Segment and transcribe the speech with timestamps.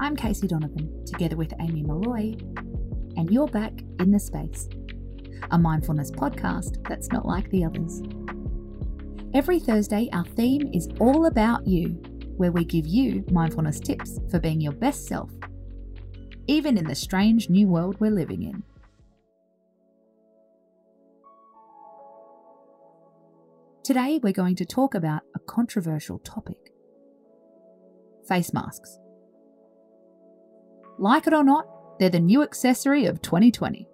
[0.00, 2.34] I'm Casey Donovan, together with Amy Molloy,
[3.18, 4.66] and you're back in the space,
[5.50, 8.00] a mindfulness podcast that's not like the others.
[9.34, 11.88] Every Thursday, our theme is all about you,
[12.38, 15.30] where we give you mindfulness tips for being your best self,
[16.46, 18.62] even in the strange new world we're living in.
[23.84, 26.72] Today, we're going to talk about a controversial topic
[28.26, 28.98] face masks.
[31.00, 33.88] Like it or not, they're the new accessory of 2020.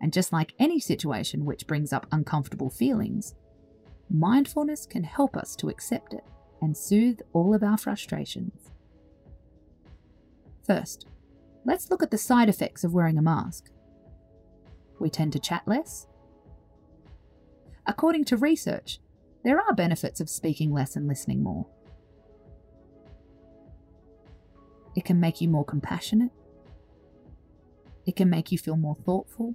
[0.00, 3.34] And just like any situation which brings up uncomfortable feelings,
[4.08, 6.24] mindfulness can help us to accept it
[6.62, 8.70] and soothe all of our frustrations.
[10.66, 11.08] First,
[11.66, 13.70] let's look at the side effects of wearing a mask.
[14.98, 16.06] We tend to chat less.
[17.86, 18.98] According to research,
[19.44, 21.66] there are benefits of speaking less and listening more.
[24.94, 26.30] It can make you more compassionate.
[28.06, 29.54] It can make you feel more thoughtful.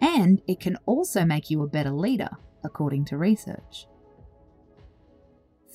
[0.00, 2.30] And it can also make you a better leader,
[2.62, 3.86] according to research.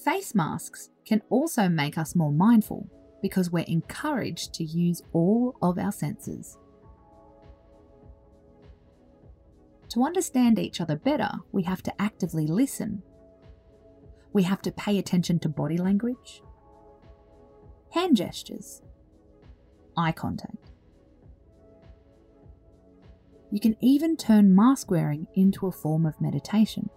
[0.03, 2.89] Face masks can also make us more mindful
[3.21, 6.57] because we're encouraged to use all of our senses.
[9.89, 13.01] To understand each other better, we have to actively listen.
[14.31, 16.43] We have to pay attention to body language,
[17.99, 18.81] hand gestures,
[19.97, 20.71] eye contact.
[23.51, 26.89] You can even turn mask wearing into a form of meditation.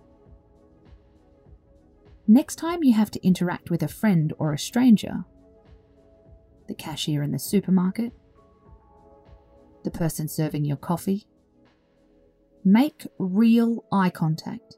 [2.28, 5.24] Next time you have to interact with a friend or a stranger,
[6.68, 8.12] the cashier in the supermarket,
[9.82, 11.26] the person serving your coffee,
[12.64, 14.76] make real eye contact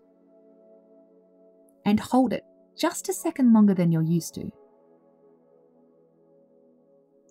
[1.84, 2.44] and hold it
[2.78, 4.50] just a second longer than you're used to.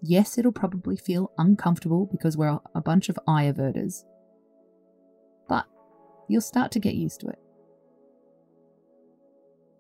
[0.06, 4.04] Yes, it'll probably feel uncomfortable because we're a bunch of eye averters,
[5.48, 5.66] but
[6.28, 7.40] you'll start to get used to it.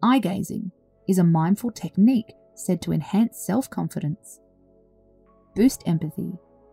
[0.01, 0.71] Eye gazing
[1.09, 4.39] is a mindful technique said to enhance self confidence,
[5.57, 6.31] boost empathy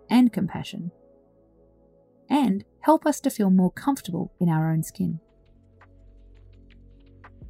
[0.09, 0.93] and compassion,
[2.29, 5.19] and help us to feel more comfortable in our own skin.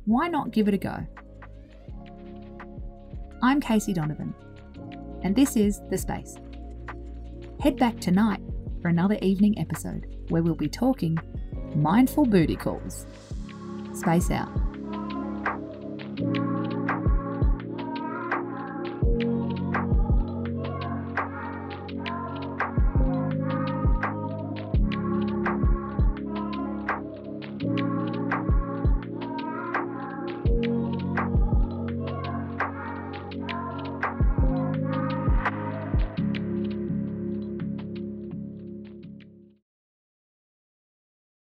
[0.07, 1.07] Why not give it a go?
[3.43, 4.35] I'm Casey Donovan
[5.23, 6.37] and this is The Space.
[7.61, 8.41] Head back tonight
[8.81, 11.19] for another evening episode where we'll be talking
[11.75, 13.07] mindful booty calls.
[13.95, 14.70] Space out.